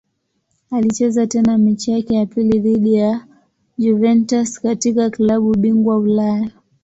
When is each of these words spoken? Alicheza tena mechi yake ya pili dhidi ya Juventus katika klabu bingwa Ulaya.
Alicheza 0.71 1.27
tena 1.27 1.57
mechi 1.57 1.91
yake 1.91 2.15
ya 2.15 2.25
pili 2.25 2.59
dhidi 2.59 2.93
ya 2.93 3.27
Juventus 3.77 4.61
katika 4.61 5.09
klabu 5.09 5.55
bingwa 5.57 5.97
Ulaya. 5.97 6.51